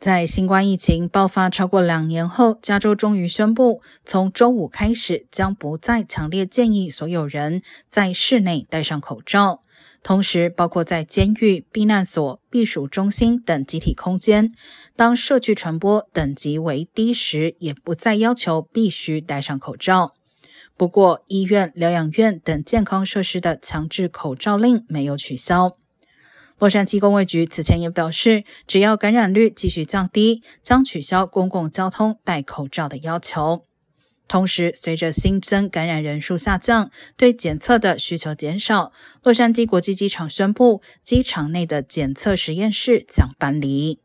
[0.00, 9.60] 在新冠疫情爆发超过两年后，加州终于宣布，从周五开始将不再强烈建议所有人在室内戴上口罩。
[10.02, 14.54] 同时，包括在监狱、避难所、避暑中心等集体空间，
[14.96, 20.14] 当社区传播等级为低时，也不再要求必须戴上口罩。
[20.78, 25.76] 不过，医院、疗养院等健康设施的强制口罩令没有取消。
[26.60, 33.64] 洛杉矶公卫局此前也表示，只要感染率继续降低，将取消公共交通戴口罩的要求。
[34.28, 44.00] 同时，随着新增感染人数下降，对检测的需求减少，洛杉矶国际机场宣布，机场内的检测实验室将搬离。